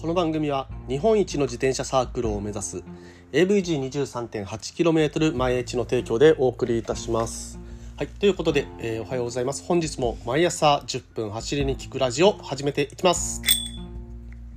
[0.00, 2.84] この番組は日本一の自転車サークルを目指す
[3.32, 7.58] AVG23.8km 前地の提供でお送りいたします。
[7.96, 9.64] はいということで、えー、おはようございます。
[9.64, 13.42] 本日も毎朝10分走りに聞くラジオ始めていきます。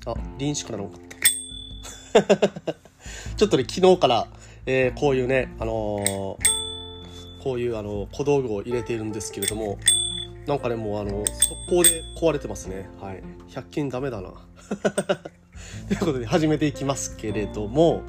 [0.06, 1.00] あ臨死からのかっ
[2.24, 2.34] た
[3.36, 4.28] ちょっとね昨日から、
[4.68, 9.80] えー、こういうねあのー、こういうあの小道具を入れているんですけれども
[10.48, 12.90] なんかねもうあの速攻で壊れてますね。
[13.00, 13.24] はい。
[13.50, 14.32] 100均ダメだな。
[15.88, 18.02] ということで始めていきますけれども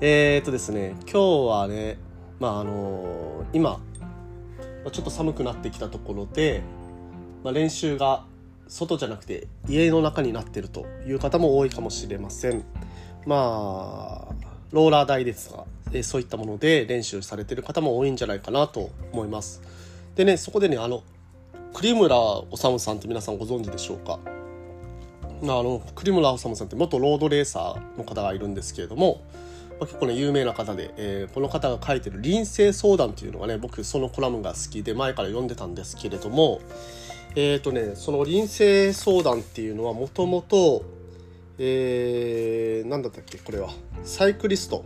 [0.00, 1.98] えー、っとですね今日はね
[2.40, 3.80] まああの今
[4.90, 6.62] ちょっと寒くなってきたところで、
[7.42, 8.24] まあ、練習が
[8.68, 12.64] 外じゃなくて家の中になってるという方も多いかもしれません。
[13.26, 14.34] まあ
[14.72, 19.62] ローラー台ですが、えそういったもので練習されてる方も多いんじゃないかなと思います。
[20.16, 21.02] でねそこでねあの
[21.74, 22.16] 栗村
[22.54, 24.20] 治さんって皆さんご存知でしょうか？
[24.24, 29.22] あの栗村治さんって元ロードレーサーの方がいるんですけれども、
[29.80, 36.60] まあ、結構ね有名な方で、えー、この方が書いてる「臨性相談」っていうのがね僕そのコラムが好きで前から読んでたんですけれども
[37.34, 40.84] えっ、ー、とねその臨性相談っていうのはもともと
[41.56, 43.70] えー、何だったっけこれは。
[44.02, 44.84] サイクリスト。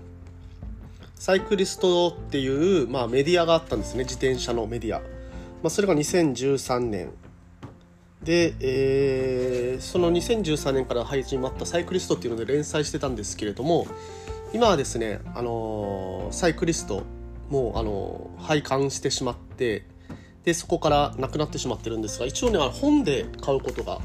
[1.15, 4.05] サイクリストっていう、まあ、メディアがあったんですね。
[4.05, 5.01] 自転車のメディア。
[5.63, 7.11] まあ、それが2013年
[8.23, 13.87] で、えー、その2013年から始まったサイクリストっていうので連載してたんですけれども
[14.53, 17.03] 今はですね、あのー、サイクリスト
[17.49, 19.85] もう、あのー、廃刊してしまって
[20.45, 24.01] でそこからなくなってしまってるんですが一応ね本で買うことが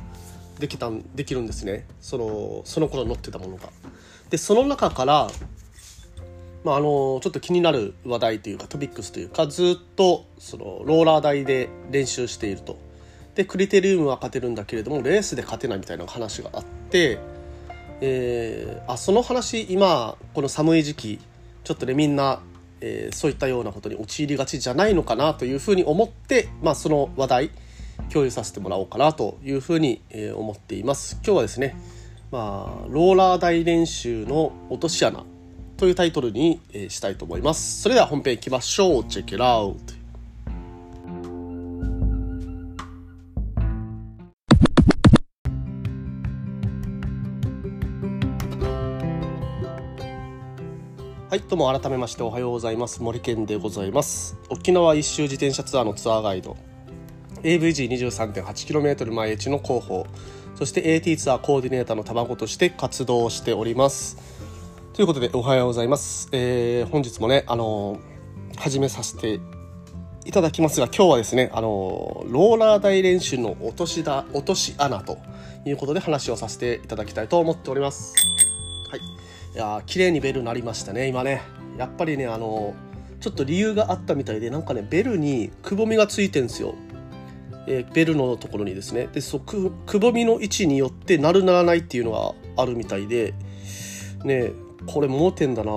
[0.59, 3.69] できたできるんですねそのその頃載ってたものが。
[4.29, 5.27] でその中から
[6.63, 12.77] まあ、あのちょっと気になる話題というかトピックスというかずっとそのローラー台で練習していると。
[13.35, 17.17] でクリテリウムは勝てるんだけれどもレースで勝てないみたいな話があって、
[17.99, 21.19] えー、あその話今この寒い時期
[21.63, 22.41] ちょっとねみんな、
[22.79, 27.51] えー、そういったようなことに陥りがちじゃないのかなというふうに思って、まあ、その話題
[28.11, 31.15] 共有させてもらおうかなというふうに、えー、思っています。
[31.25, 31.75] 今日はですね
[32.31, 35.23] まあローラー台練習の落とし穴
[35.83, 37.81] というタイトルに、えしたいと思います。
[37.81, 39.03] それでは本編いきましょう。
[39.03, 39.93] チェックラウト。
[51.29, 53.03] はい、どうも改めましておはようございます。
[53.03, 54.37] 森健でございます。
[54.47, 56.55] 沖縄一周自転車ツアーのツアーガイド、
[57.41, 60.07] AVG23.8km 前地の広報、
[60.55, 64.32] そして AT ツアーコーディネーターの卵として活動しております。
[64.93, 66.29] ということでおはようございます。
[66.31, 69.39] えー、本日もね、あのー、始めさせて
[70.23, 75.17] いただきますが、今日はですね、あのー、ローラー大練習の落としだ、落とし穴と
[75.65, 78.13] いうことで話をさせていただきたいと思っております。
[78.91, 78.99] はい。
[78.99, 81.41] いや綺麗にベル鳴りましたね、今ね。
[81.79, 82.75] やっぱりね、あの
[83.19, 86.75] ちょっと理由があったみたいで、なんかね、ベルにくぼみがついてんですよ。
[87.65, 89.07] えー、ベルのところにですね。
[89.11, 93.33] で、そく、くぼみの位置によって鳴る鳴らないっていうのがあるみたいで、
[94.23, 94.51] ね
[94.87, 95.71] これ盲点だな。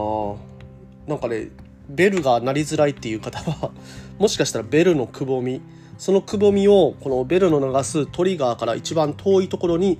[1.06, 1.48] なんかね
[1.88, 3.70] ベルが鳴りづらいっていう方は
[4.18, 5.60] もしかしたらベルのくぼみ
[5.98, 9.98] そのくぼみをこのベルの流すトリガーから一番遠いところに、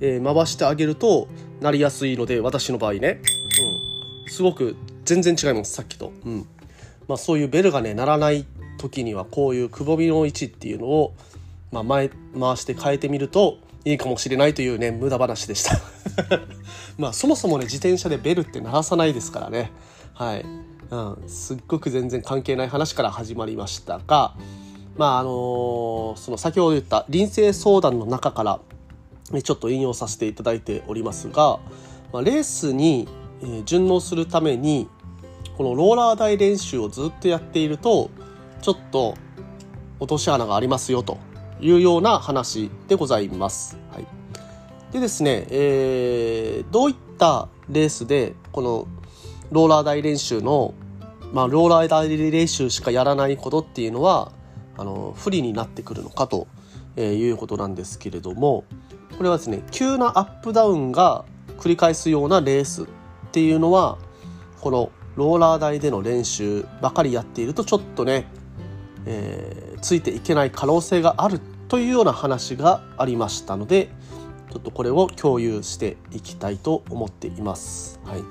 [0.00, 1.28] えー、回してあげると
[1.60, 3.20] 鳴りやすいので私の場合ね、
[4.24, 6.46] うん、すごく全然違いますさっきと、うん。
[7.06, 8.46] まあ、そういうベルがね鳴らない
[8.78, 11.14] 時にはこういうくぼみの位置っていうのを、
[11.72, 15.80] まあ、前回して変えてみるといいかもしれないというね無駄話でした。
[16.98, 19.70] まあそもそもね自転車でベルって鳴らさないですからね。
[20.14, 20.44] はい、
[20.90, 24.34] うん、すっごく全然関係ない話から始まりましたが
[24.96, 28.60] まああのー、その先ほど言った臨性相談の中から
[29.42, 31.60] ちょっと引用させていただいておりますが、
[32.12, 33.06] まあ、レースに
[33.64, 34.88] 順応するために
[35.56, 38.10] このローラー台練習をずっとやっていると
[38.62, 39.14] ちょっと
[40.00, 41.18] 落とし穴がありますよと
[41.60, 43.76] いうような話でございます。
[43.92, 44.06] はい、
[44.92, 48.88] でですね、えー、どういったレースでこの
[49.50, 50.74] ローラー大練習の、
[51.32, 54.32] まあ、ローラー大練習しかやらないことっていうのは
[54.76, 56.46] あの不利になってくるのかと
[56.96, 58.64] えいうことなんですけれども
[59.16, 61.24] これはですね急なアップダウンが
[61.58, 62.86] 繰り返すようなレースっ
[63.32, 63.98] ていうのは
[64.60, 68.26] このローラー台での練習ばかりやっているとちょっとね
[69.06, 73.90] えー、ついていけない可能性があるというような話がありましたので
[74.50, 78.00] ちょっとこれを共有していきたいと思っています。
[78.04, 78.22] はい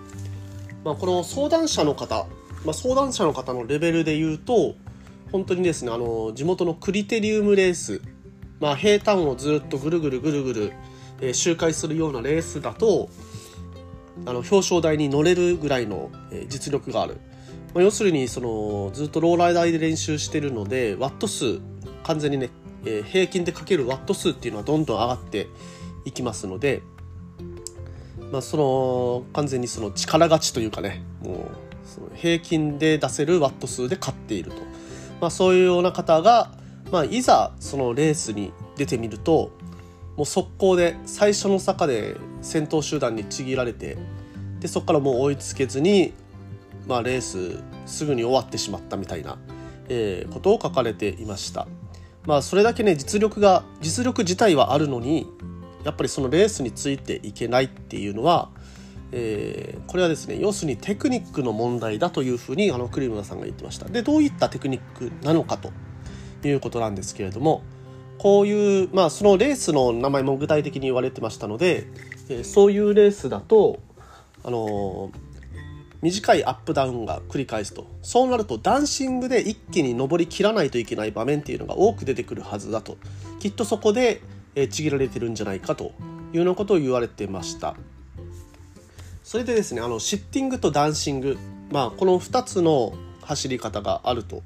[0.83, 2.27] まあ、この相談者の方、
[2.63, 4.75] まあ、相談者の方のレベルで言うと
[5.31, 8.01] 本当にですねあの地元のクリテリウムレース、
[8.59, 10.73] まあ、平坦をずっとぐるぐるぐるぐる、
[11.19, 13.09] えー、周回するようなレースだと
[14.25, 17.17] あの表彰台に乗れるぐらいの、えー、実力がある、
[17.73, 21.59] まあ、要するにそのずっとローラー台で練習してるのでワット数
[22.03, 22.49] 完全にね、
[22.85, 25.47] えー、平均でかけるワット数っていうのはどんどん上がって
[26.07, 26.81] いきますので、
[28.31, 31.37] まあ、その完全にその力勝ちというかねもう
[31.85, 34.57] その平均で出せるワット数で勝っていると、
[35.19, 36.51] まあ、そういうような方が、
[36.91, 39.51] まあ、いざそのレースに出てみると
[40.15, 43.97] もう速攻で最初の坂で先頭集団にちぎられて
[44.59, 46.13] でそこからもう追いつけずに、
[46.87, 49.37] まあ、レースすぐに終わってしまったみたいな、
[49.89, 51.67] えー、ことを書かれていました。
[52.25, 55.27] まあ、それだけね実力が実力自体はあるのに
[55.87, 58.49] やっぱりそのレースについていけないっていうのは、
[59.13, 63.85] えー、これはですね要するにテクニックの問題だというふうにあのクリムナさんが言ってました。
[63.85, 65.71] でどういったテクニックなのかと
[66.45, 67.63] いうことなんですけれども
[68.17, 71.87] こういう、まあ、そのレースの名前も具体的に言われてましたので、
[72.27, 73.79] えー、そういうレースだと、
[74.43, 75.11] あのー、
[76.01, 82.97] 短いアップダウンが繰り返すとそうなるとダンシングで一気に登りきらないといけない場面っていうのが多く出てくるはずだと。
[83.39, 84.21] きっとそこで、
[84.59, 85.93] え、ちぎられてるんじゃないかと
[86.33, 87.75] いうようなことを言われてました。
[89.23, 91.37] それでですねあのシッティングとダンシング、
[91.69, 94.41] まあ、この2つの走り方があると、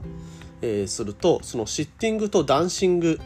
[0.63, 3.19] えー、するとそのシッティングとダンシング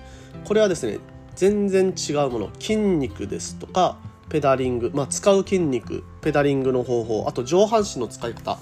[0.44, 1.00] これはですね
[1.34, 3.98] 全然違うもの筋肉ですとか
[4.28, 8.60] ペダリング、まあ、使う筋肉ペダリングの方法あと上半身の使い方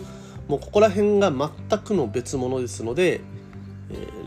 [0.47, 3.21] もうここら辺が全くの別物ですので、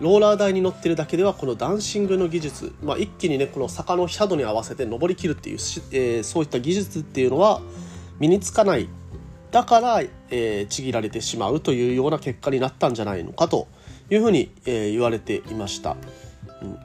[0.00, 5.56] ローラー台に乗ってるだけではこのダンシングの技術、まあ、一気にねこの坂の斜度に合わせて登りきるっていう、
[5.92, 7.60] えー、そういった技術っていうのは
[8.18, 8.88] 身につかない。
[9.50, 13.68] だから、えー、ちぎられてしまうというような結果になったんじゃないのかと
[14.10, 15.96] いうふうに、えー、言われていました。
[16.62, 16.78] うん。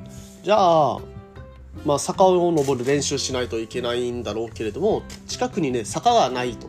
[0.43, 0.99] じゃあ
[1.85, 6.67] まあ、坂を登る練習しないといけないんだろうけれども近くにね坂がないと。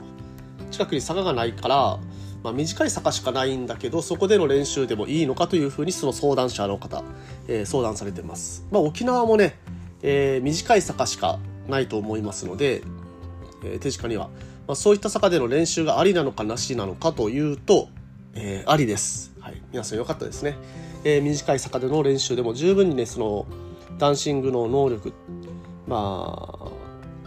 [0.70, 1.98] 近くに坂がないから、
[2.42, 7.04] まあ、短い坂しかないんだけどそこでの練習でもいいのかというふうにその相談者の方、
[7.48, 9.58] えー、相談されてます、まあ、沖縄もね、
[10.02, 12.82] えー、短い坂しかないと思いますので、
[13.64, 14.28] えー、手近には、
[14.66, 17.88] まあ、そういった坂での練習がありなのかなしなのかというと、
[18.34, 20.56] えありです、はい、皆さんよかったですね。
[21.04, 23.46] えー、短い坂での練習でも十分にねその
[23.98, 25.12] ダンシングの能力
[25.86, 26.61] まあ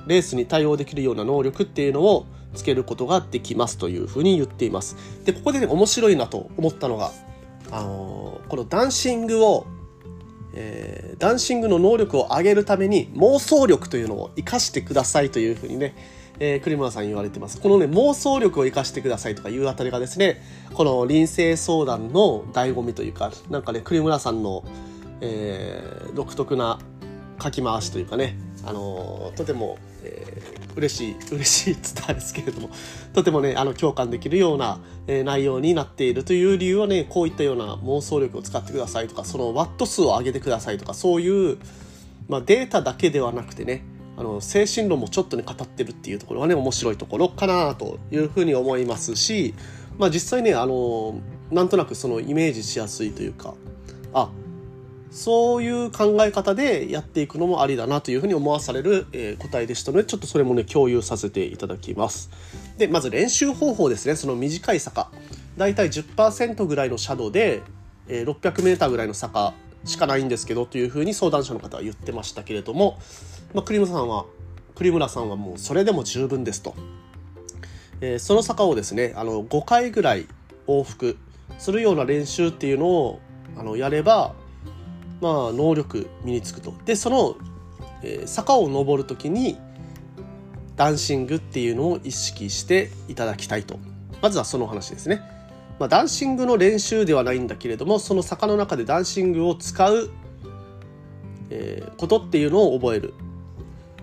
[0.08, 4.96] レースに対応できるような能力っていうのをつけることができますというふうに言っています。
[5.26, 7.12] でここでね面白いなと思ったのが、
[7.72, 9.66] あのー、このダンシングを、
[10.54, 15.96] えー、ダンシングの能力を上げるために妄想力というのを生かしてくださいというふうにね
[16.40, 17.60] えー、栗村さん言われてます。
[17.62, 20.42] このね、妄想力を生かしてくださいとかいうあたりがですね、
[20.74, 24.64] この臨性相談の醍醐味というか、なんかね、栗村さんの、
[25.22, 26.80] えー、独特な
[27.42, 32.70] 書き回しというかね、あのー、とても、えー、嬉しい、嬉しいツタですけれども、
[33.14, 41.58] とてもね、あの、共感できるような、えー、内容になっているという理由はね、こういったような妄想力を使ってくださいとか、そのワット数を上げてくださいとか、そういう、
[42.28, 43.84] まあ、データだけではなくてね、
[44.18, 49.54] あの精神論もちょっとね語ってるっていうところがね面白いところかなというふうに思いますし、
[49.98, 51.20] まあ、実際ねあの
[51.52, 53.56] なんとなくそのイメージしやすいというか
[54.14, 54.30] あ
[55.16, 62.30] そういう考え方でやっていくのもありだなというふうに思わされる、えー、答えでしたのでちょっとそれもね共有させていただきます。
[62.78, 64.16] でまず練習方法ですね。
[64.16, 65.10] その短い坂。
[65.58, 67.62] だいたい10%ぐらいのシャドウで、
[68.10, 69.54] えー、600m ぐらいの坂
[69.86, 73.00] しかないんですけどというふうに相談者の方は言ってましたけれども
[73.56, 74.26] まあ、栗村さんは
[74.76, 76.76] 栗村さんはもうそれでも十分ですと、
[78.02, 80.28] えー、その坂をですねあの5回ぐらい
[80.68, 81.18] 往復
[81.58, 83.22] するような練習っていうのを
[83.58, 84.36] あのやれば
[85.22, 86.74] まあ能力身につくと。
[86.86, 87.36] でその、
[88.04, 89.58] えー、坂を登る時に
[90.76, 93.80] ダンシングっていうのを意識していただきたいと。
[94.22, 95.22] まずはその話ですね、
[95.80, 100.10] まあ、ダンシングの練習ではないんだけれどもその坂の中でダンシングを使う、
[101.50, 103.14] えー、ことっていうのを覚える。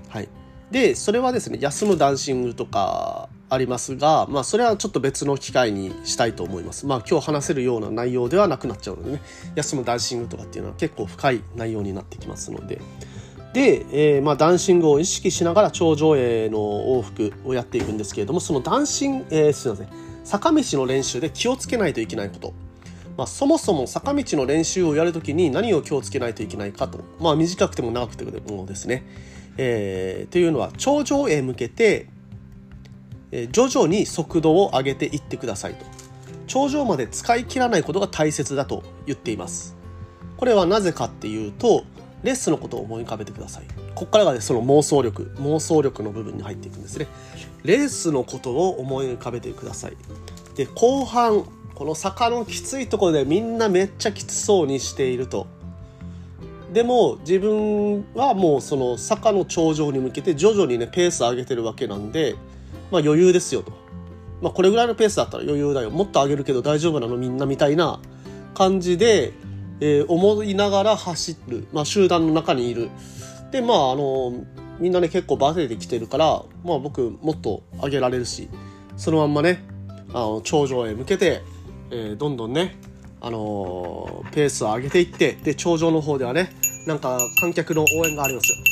[0.09, 0.29] はい、
[0.71, 6.87] でそれはですね休むダンシングとかありますが、まあ、それはちょっと別の機会にしたいと思います。
[6.87, 9.23] まあ、今日話せるような内容ではなくなっちゃうのでね、
[9.55, 12.81] 休むダンシングとかっていうのは結構深い内容になってきますので。
[13.53, 19.89] で、えー、まあ、ダンシングを意識しながら頂上への往復をやっていくんですけれども、そのダンシング、えー、すいません、
[20.25, 22.55] 坂道の練習で気をつけないといけないこと。
[23.19, 27.01] まあ、そもそも坂道の練習をやるときに何を気をつけないといけないかと。
[27.21, 29.05] まあ、短くても長くてもですね。
[29.59, 32.09] えー、というのは頂上へ向けて、
[33.51, 35.85] 徐々に速度を上げていってくださいと。
[36.47, 39.75] 頂上まで使い切らないことが大切だと言っています。
[40.37, 41.85] これはなぜかっていうと
[42.23, 43.65] レースのことを思い浮かべてください。
[43.95, 47.07] ここからがねその妄想力妄想力の部分に入っていくんですね。
[47.65, 49.97] レースのことを思い浮かべてください。
[50.55, 55.47] で後半この坂のきついところでみんなめっちゃきつそうにしていると。
[56.73, 62.35] でも自分はもうその坂の頂上に向けて徐々にねペース上げてるわけなんで
[62.93, 63.73] まあ余裕ですよと。
[64.43, 65.91] まあこれぐらいのペースだったら余裕だよ。
[65.91, 68.01] もっと上げるけど大丈夫なのみんなみたいな
[68.55, 69.33] 感じで、
[69.81, 72.91] えー、思いながら走る、まあ、集団の中にいる。
[73.51, 74.45] でまああの
[74.79, 78.49] みんなね結構バテてきてるからまあ僕もっと上げられるし
[78.97, 79.65] そのまんまね
[80.13, 81.43] あの頂上へ向けて、
[81.91, 82.77] えー、どんどんね
[83.21, 86.51] あのー、ペースを上げていってで頂上の方ではね
[86.87, 88.72] なんか観客の応援がありますよ。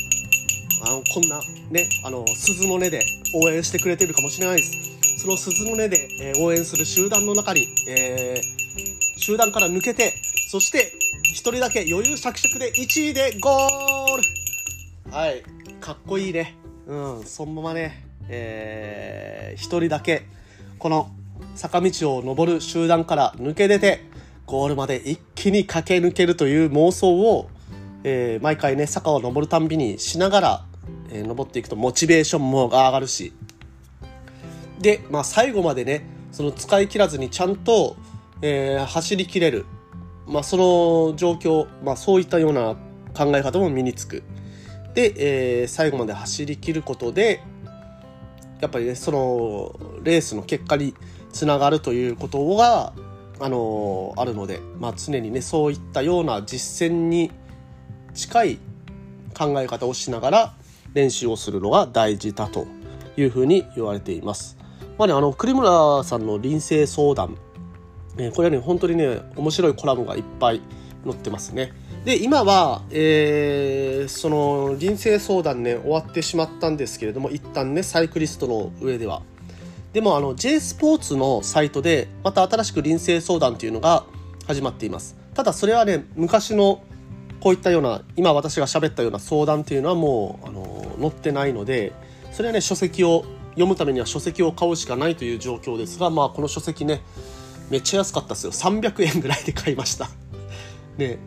[0.83, 3.01] あのこんなねあの鈴の音で
[3.33, 5.19] 応援してくれてるかもしれないです。
[5.19, 10.13] その鈴の音で、えー、応援する集団の中に、えー、集団から抜けて
[10.49, 10.91] そして
[11.31, 14.17] 1人だけ余裕しゃくしゃくで1位でゴー
[15.09, 15.15] ル。
[15.15, 15.43] はい。
[15.79, 16.55] かっこいいね。
[16.87, 17.23] うん。
[17.25, 20.25] そのままねえー、1人だけ
[20.79, 21.11] この
[21.55, 24.05] 坂道を登る集団から抜け出て
[24.45, 27.49] ゴールまで一気に駆け抜けるという妄想を、
[28.03, 30.65] えー、毎回ね坂を登るたんびにしながら、
[31.09, 33.33] えー、登っていくとモチベーションも上がるし。
[34.79, 37.95] で、まあ、最後までねその使い切らずにちゃんと、
[38.41, 39.65] えー、走りきれる、
[40.27, 42.75] まあ、その状況、まあ、そういったような
[43.13, 44.23] 考え方も身につく。
[44.93, 45.13] で、
[45.61, 47.41] えー、最後まで走りきることで
[48.59, 50.93] やっぱりねそのレースの結果に
[51.31, 52.93] つながるということが
[53.39, 57.31] あのあるので、まあ、常にねそういったような実践に
[58.13, 58.59] 近い
[59.37, 60.53] 考え方をしながら
[60.93, 62.67] 練習をするのが大事だと
[63.17, 64.57] いうふうに言われています。
[64.97, 67.37] まあね、あの栗村さんの臨床相談、
[68.17, 70.61] えー、これはね本当にね面白いコラムがいっぱい
[71.03, 71.73] 載ってますね。
[72.05, 79.21] で今は、えー、その臨床相談ね終わってしまったんですけれども一旦ねサイクリストの上では
[79.93, 84.05] でもあの J スポーツのサイトでまた新しく臨床相談というのが
[84.47, 86.83] 始まっていますただそれはね昔の
[87.41, 91.91] こういったような今私が喋ったような相談っていうのはもうあの載ってないので
[92.31, 97.01] それはね書籍を読むためには書籍を買うしかないという状況ですがまあこの書籍ね
[97.69, 98.51] めっちゃ安かったですよ。
[98.51, 100.09] 300円ぐらいで買いました。
[100.97, 101.17] ね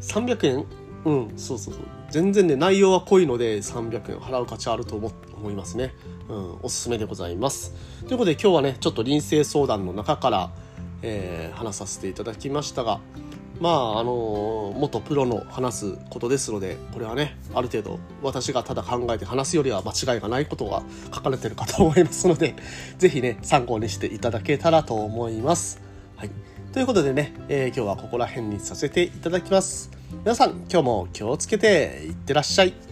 [0.00, 0.66] 300円？
[1.04, 1.82] うんそうそうそう。
[2.10, 5.94] 全然ね内容は濃いので300円払う価値あると思思いますね。
[6.28, 7.74] うん、おすすめでございます。
[8.06, 10.50] ということで今日はねちょっと臨床相談の中から、
[11.02, 13.00] えー、話させていただきましたが
[13.60, 20.82] まああの元プロの話すことですのでこれはねある程度私がただ考えて話すよりは間違いがないことが
[21.14, 22.54] 書かれてるかと思いますので
[22.98, 25.80] 是非ね参考にしていただけたらと思います。
[26.16, 26.30] はい、
[26.72, 29.90] ということでね、えー、今日はここら辺にさせていただきます。
[30.24, 32.91] 皆さん今日も気をつけていってらっしゃい。